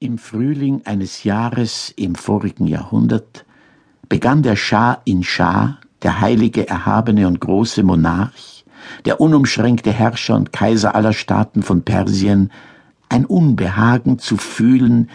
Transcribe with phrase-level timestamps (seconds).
[0.00, 3.44] Im Frühling eines Jahres im vorigen Jahrhundert
[4.08, 8.64] begann der Schah in Schah, der heilige, erhabene und große Monarch,
[9.06, 12.52] der unumschränkte Herrscher und Kaiser aller Staaten von Persien,
[13.08, 15.10] ein Unbehagen zu fühlen,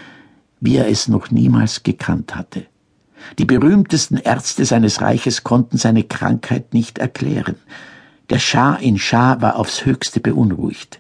[0.60, 2.66] wie er es noch niemals gekannt hatte.
[3.40, 7.56] Die berühmtesten Ärzte seines Reiches konnten seine Krankheit nicht erklären.
[8.30, 11.00] Der Schah in Schah war aufs höchste beunruhigt.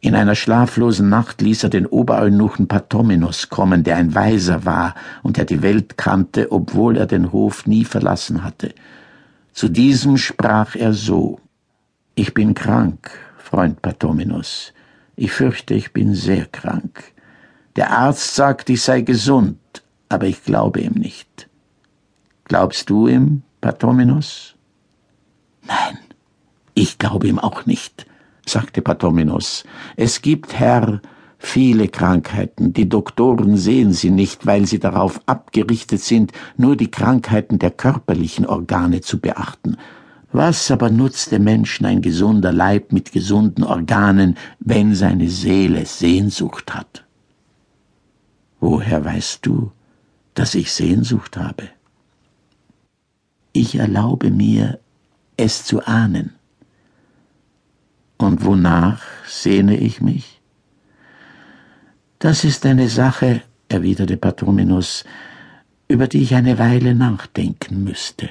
[0.00, 5.36] In einer schlaflosen Nacht ließ er den Obereunuchen Patomenos kommen, der ein Weiser war und
[5.36, 8.74] der die Welt kannte, obwohl er den Hof nie verlassen hatte.
[9.52, 11.40] Zu diesem sprach er so
[12.14, 14.72] Ich bin krank, Freund Patomenos.
[15.16, 17.12] Ich fürchte, ich bin sehr krank.
[17.74, 19.58] Der Arzt sagt, ich sei gesund,
[20.08, 21.48] aber ich glaube ihm nicht.
[22.44, 24.54] Glaubst du ihm, Patomenos?
[25.66, 25.98] Nein,
[26.74, 28.06] ich glaube ihm auch nicht
[28.48, 29.64] sagte Patomenos.
[29.96, 31.00] Es gibt, Herr,
[31.38, 32.72] viele Krankheiten.
[32.72, 38.46] Die Doktoren sehen sie nicht, weil sie darauf abgerichtet sind, nur die Krankheiten der körperlichen
[38.46, 39.76] Organe zu beachten.
[40.32, 46.74] Was aber nutzt dem Menschen ein gesunder Leib mit gesunden Organen, wenn seine Seele Sehnsucht
[46.74, 47.04] hat?
[48.60, 49.72] Woher weißt du,
[50.34, 51.68] dass ich Sehnsucht habe?
[53.52, 54.80] Ich erlaube mir,
[55.36, 56.37] es zu ahnen.
[58.18, 60.40] Und wonach sehne ich mich?
[62.18, 65.04] Das ist eine Sache, erwiderte Patrominus,
[65.86, 68.30] über die ich eine Weile nachdenken müsste.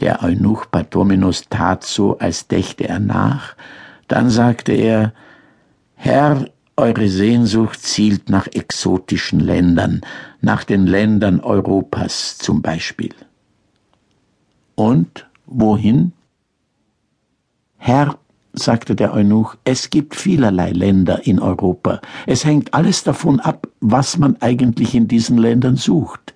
[0.00, 3.56] Der Eunuch Patrominus tat so, als dächte er nach,
[4.06, 5.12] dann sagte er
[5.96, 10.02] Herr, eure Sehnsucht zielt nach exotischen Ländern,
[10.40, 13.12] nach den Ländern Europas zum Beispiel.
[14.76, 16.12] Und wohin?
[17.78, 18.16] Herr,
[18.58, 22.00] sagte der Eunuch, es gibt vielerlei Länder in Europa.
[22.26, 26.34] Es hängt alles davon ab, was man eigentlich in diesen Ländern sucht.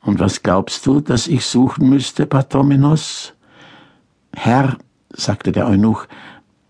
[0.00, 3.34] Und was glaubst du, dass ich suchen müsste, Patrominos?
[4.34, 4.76] Herr,
[5.10, 6.06] sagte der Eunuch,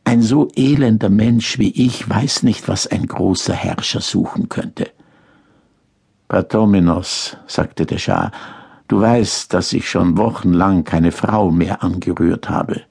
[0.04, 4.90] ein so elender Mensch wie ich weiß nicht, was ein großer Herrscher suchen könnte.
[6.28, 8.30] Patrominos, sagte der Schah,
[8.88, 12.82] du weißt, dass ich schon wochenlang keine Frau mehr angerührt habe.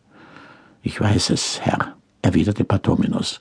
[0.82, 3.40] Ich weiß es, Herr, erwiderte Patomenos.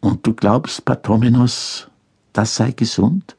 [0.00, 1.88] Und du glaubst, Patomenos,
[2.32, 3.36] das sei gesund?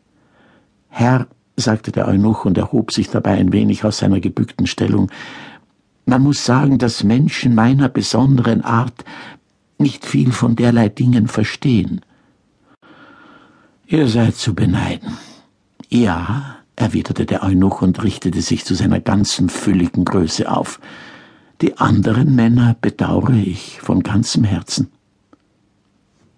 [0.89, 5.09] Herr, sagte der Eunuch und erhob sich dabei ein wenig aus seiner gebückten Stellung,
[6.05, 9.03] man muss sagen, dass Menschen meiner besonderen Art
[9.77, 12.01] nicht viel von derlei Dingen verstehen.
[13.87, 15.17] Ihr seid zu beneiden.
[15.89, 20.79] Ja, erwiderte der Eunuch und richtete sich zu seiner ganzen fülligen Größe auf.
[21.65, 24.91] Die anderen Männer bedauere ich von ganzem Herzen.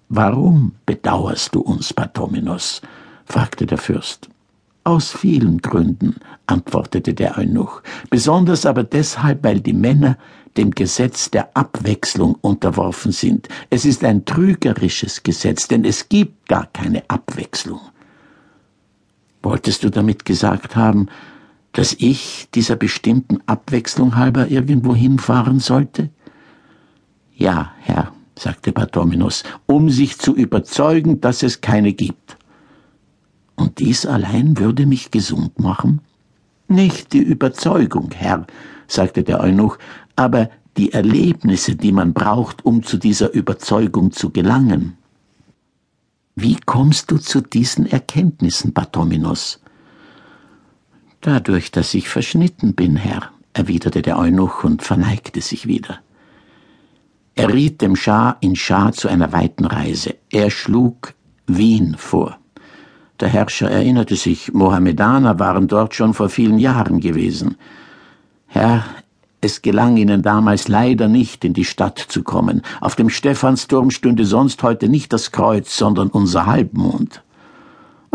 [0.07, 2.81] Warum bedauerst du uns, Patominos?
[3.25, 4.29] fragte der Fürst.
[4.85, 6.15] Aus vielen Gründen,
[6.45, 10.17] antwortete der Eunuch, besonders aber deshalb, weil die Männer
[10.55, 13.49] dem Gesetz der Abwechslung unterworfen sind.
[13.69, 17.81] Es ist ein trügerisches Gesetz, denn es gibt gar keine Abwechslung.
[19.44, 21.09] Wolltest du damit gesagt haben,
[21.77, 26.09] dass ich dieser bestimmten Abwechslung halber irgendwo hinfahren sollte?
[27.35, 32.35] Ja, Herr, sagte Bartominus, um sich zu überzeugen, dass es keine gibt.
[33.55, 36.01] Und dies allein würde mich gesund machen?
[36.67, 38.47] Nicht die Überzeugung, Herr,
[38.88, 39.77] sagte der Eunuch,
[40.15, 44.97] aber die Erlebnisse, die man braucht, um zu dieser Überzeugung zu gelangen.
[46.35, 49.59] Wie kommst du zu diesen Erkenntnissen, Bartominus?
[51.27, 55.99] Dadurch, dass ich verschnitten bin, Herr, erwiderte der Eunuch und verneigte sich wieder.
[57.35, 60.15] Er riet dem Schah in Schah zu einer weiten Reise.
[60.29, 61.15] Er schlug
[61.45, 62.38] Wien vor.
[63.19, 67.57] Der Herrscher erinnerte sich, Mohammedaner waren dort schon vor vielen Jahren gewesen.
[68.45, 68.85] Herr,
[69.41, 72.61] es gelang ihnen damals leider nicht, in die Stadt zu kommen.
[72.79, 77.21] Auf dem Stephansturm stünde sonst heute nicht das Kreuz, sondern unser Halbmond.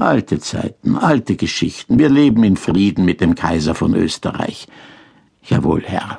[0.02, 1.96] Alte Zeiten, alte Geschichten.
[1.96, 4.66] Wir leben in Frieden mit dem Kaiser von Österreich.
[5.44, 6.18] Jawohl, Herr.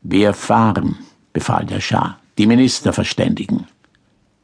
[0.00, 0.96] Wir fahren,
[1.34, 3.66] befahl der Schah, die Minister verständigen.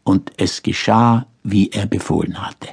[0.02, 2.68] Und es geschah, wie er befohlen hatte.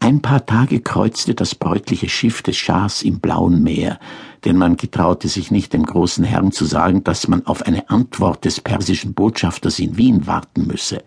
[0.00, 3.98] Ein paar Tage kreuzte das bräutliche Schiff des Schahs im blauen Meer,
[4.46, 8.46] denn man getraute sich nicht dem großen Herrn zu sagen, dass man auf eine Antwort
[8.46, 11.02] des persischen Botschafters in Wien warten müsse.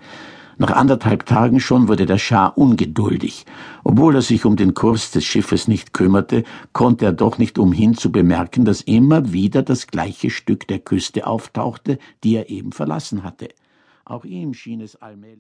[0.61, 3.45] Nach anderthalb Tagen schon wurde der Schah ungeduldig.
[3.85, 7.95] Obwohl er sich um den Kurs des Schiffes nicht kümmerte, konnte er doch nicht umhin
[7.95, 13.23] zu bemerken, dass immer wieder das gleiche Stück der Küste auftauchte, die er eben verlassen
[13.23, 13.47] hatte.
[14.03, 15.27] Auch ihm schien es allmählich